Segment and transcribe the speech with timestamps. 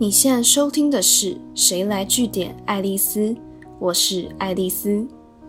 [0.00, 3.20] 你现在收听的是《谁来据点爱丽丝》，
[3.78, 5.06] 我是爱丽丝。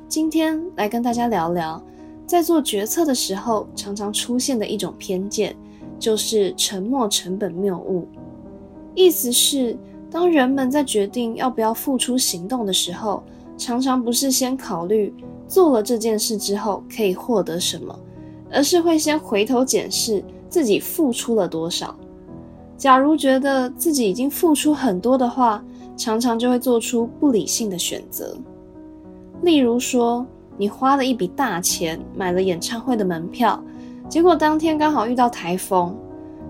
[0.09, 1.81] 今天来跟大家聊聊，
[2.27, 5.55] 在做决策的时候常常出现的一种偏见，
[5.97, 8.05] 就是沉没成本谬误。
[8.93, 9.79] 意思是，
[10.11, 13.23] 当人们在决定要不要付出行动的时候，
[13.57, 15.13] 常常不是先考虑
[15.47, 17.97] 做了这件事之后可以获得什么，
[18.51, 21.97] 而是会先回头检视自己付出了多少。
[22.81, 25.63] 假如觉得自己已经付出很多的话，
[25.95, 28.35] 常常就会做出不理性的选择。
[29.43, 30.25] 例如说，
[30.57, 33.63] 你花了一笔大钱买了演唱会的门票，
[34.09, 35.95] 结果当天刚好遇到台风，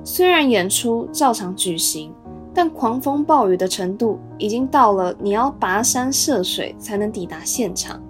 [0.05, 2.13] 虽然演出照常举行，
[2.53, 8.01] 但狂风暴雨的程度已经到了你要跋山涉水才能抵达现场，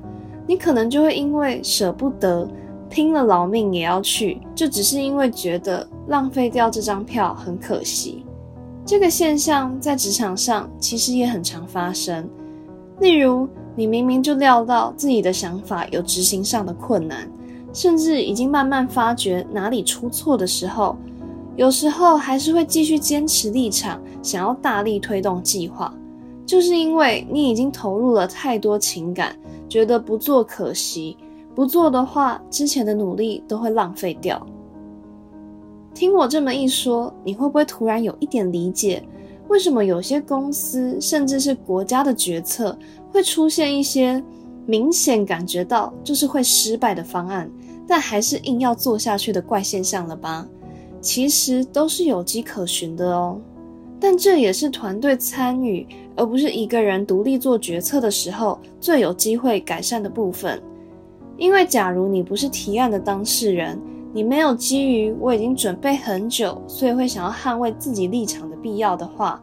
[0.46, 2.48] 你可能就会因为舍不得。
[2.92, 8.26] 拼了老命也要去，就只是因为觉得浪费掉这张票很可惜。
[8.86, 12.30] 这个现象在职场上其实也很常发生。
[13.00, 17.32] 例如，你明明就料到自己的想法有执行上的困难，
[17.72, 20.98] 甚至已经慢慢发觉哪里出错的时候，
[21.56, 25.94] 有时候还是会继续坚持立场，想要大力推动计划，
[26.46, 29.34] 就是因为你已经投入了太多情感，
[29.70, 31.16] 觉得不做可惜。
[31.54, 34.46] 不做的话，之前的努力都会浪费掉。
[35.94, 39.04] 听我这么一说，你会不会突然有一点理解，
[39.50, 42.78] 为什么有些公司甚至是国家的决策
[43.12, 44.24] 会出现一些
[44.66, 47.52] 明显感觉到就是会失败的方案，
[47.86, 50.48] 但还是硬要做下去的怪现象了吧？
[51.02, 53.38] 其实都是有迹可循的哦。
[54.00, 60.60] 但这也是团队参与，而不是一个人独立做决策的时候最有机会改善的部分。
[61.42, 63.82] 因为，假如你不是提案的当事人，
[64.14, 69.42] 你没有基于我已经准备很久，所以会想要捍卫自己立场的必要的话，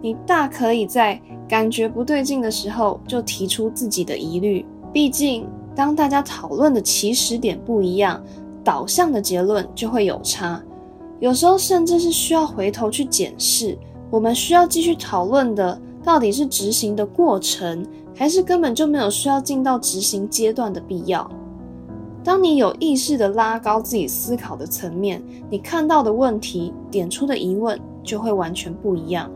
[0.00, 4.64] 你大可以在感觉不对劲的时候就提出自己的疑虑。
[4.92, 8.22] 毕竟，当大家讨论的起始点不一样，
[8.62, 10.62] 导向的结论就会有差。
[11.18, 13.76] 有时候甚至是需要回头去检视，
[14.08, 17.84] 我们需要继续讨论的到底是执行的过程，
[18.14, 21.28] 还是根本就没有需要进到执行阶段的必要。
[22.22, 29.30] 当你有意识的拉高自己思考的层面，你看到的问题、点出的疑问就会完全不一样。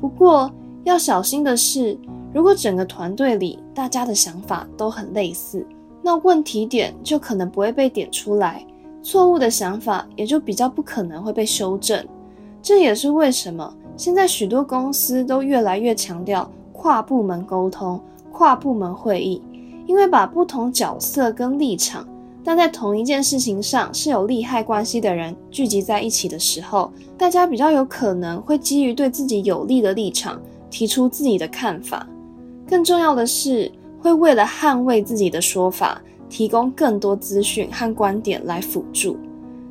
[0.00, 0.50] 不过
[0.84, 1.98] 要小心的是，
[2.34, 5.66] 如果整个团队里大家的想法都很类似，
[6.02, 8.66] 那问题点就可能不会被点出来，
[9.02, 12.06] 错误的想法也就比较不可能会被修正。
[12.62, 17.98] 这也是为什么现在许多公司都越来越强调跨部门沟通、
[18.30, 19.42] 跨部门会议。
[19.86, 22.06] 因为把不同角色跟立场，
[22.42, 32.06] 但在同一件事情上是有利害关系的人聚集在一起的时候，大家比较有可能会基于对自己有利的立场提出自己的看法。
[32.68, 33.70] 更重要的是，
[34.00, 39.16] 会为了捍卫自己的说法，提供更多资讯和观点来辅助。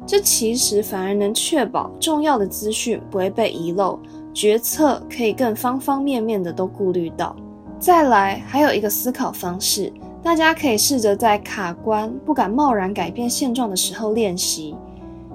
[0.06, 4.00] 这其实反而能确保重要的资讯不会被遗漏，
[4.34, 7.36] 决策可以更方方面面的都顾虑到。
[7.80, 9.92] 再来，还有一个思考方式。
[10.22, 14.76] 大家可以试着在卡关、不敢贸然改变现状的时候练习，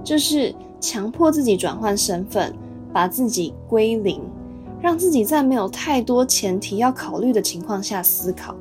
[0.05, 2.55] 就是强迫自己转换身份，
[2.93, 4.21] 把自己归零，
[4.82, 8.55] 让自己在没有太多前提要考虑的情况下思考。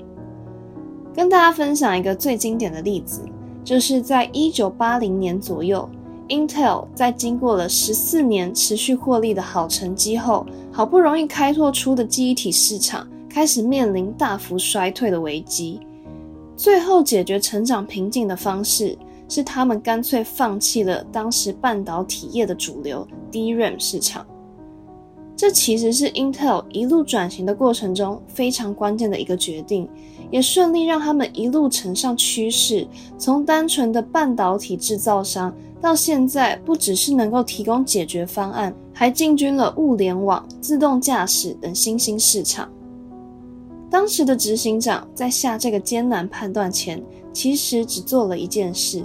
[1.13, 3.21] 跟大家分享一个最经典的例子，
[3.65, 5.87] 就是在一九八零年左右
[6.29, 15.79] ，Intel 在经过了十四年持续获利的好成绩后，好不容易开拓出的记忆体市场开始面临大幅衰退的危机。
[16.55, 18.95] 最后解决成长瓶颈的方式
[19.27, 24.23] 是，他们干脆放弃了当时半导体业的主流 DRAM 市场。
[25.35, 29.89] 这其实是 Intel 一路转型的过程中非常关键的一个决定，
[30.29, 35.51] 也顺利让他们一路乘上趋势，从单纯的半导体制造商，
[35.81, 42.69] 到现在不只是能够提供解决方案，还进军了物联网、自动驾驶等新兴市场。
[43.93, 46.99] 当时的执行长在下这个艰难判断前，
[47.31, 49.03] 其实只做了一件事，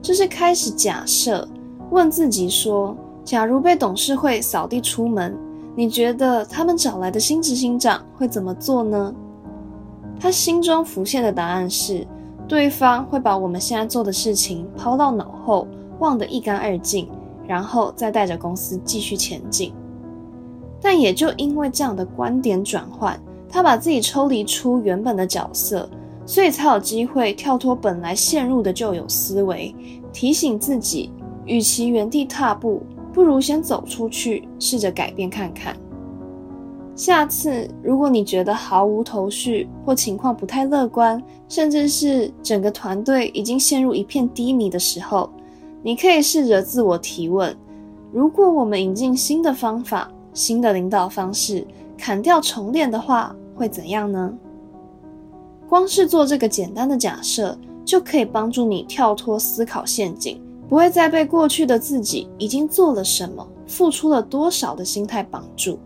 [0.00, 1.46] 就是开始假设，
[1.90, 5.36] 问自己说：假如被董事会扫地出门，
[5.74, 9.12] 你觉得他们找来的新执行长会怎么做呢？
[10.20, 12.06] 他心中浮现的答案是，
[12.46, 15.66] 对方会把我们现在做的事情抛到脑后，
[15.98, 17.08] 忘得一干二净，
[17.44, 19.74] 然后再带着公司继续前进。
[20.80, 23.20] 但也就因为这样的观点转换。
[23.48, 25.88] 他把自己抽离出原本的角色，
[26.26, 29.74] 所以才有机会跳脱本来陷入的旧有思维，
[30.12, 31.10] 提醒自己，
[31.46, 35.74] 与其原地踏步，不如先走出去，试着改变看看。
[36.94, 45.30] 下次如果你觉得毫无头绪，或情况不太乐观，甚至是整个团队已经陷入一片低迷的时候，
[45.82, 47.56] 你可以试着自我提问：
[48.12, 51.64] 如果我们引进新的方法、新的领导方式，
[51.98, 54.32] 砍掉重练的话，会怎样呢？
[55.68, 65.78] 光是做这个简单的假设，就可以帮助你跳脱思考陷阱，不会再被过去的自己已经做了什么、付出了多少的心态绑住。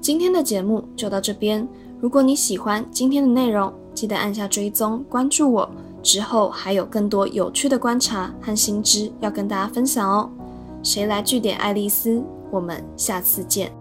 [0.00, 1.68] 今天的节目就到这边。
[2.00, 5.68] 如果你喜欢今天的内容，记得按下追踪关注我。
[6.00, 10.30] 之后还有更多有趣的观察和新知要跟大家分享哦。
[10.82, 12.22] 谁来据点爱丽丝？
[12.50, 13.77] 我们下次见。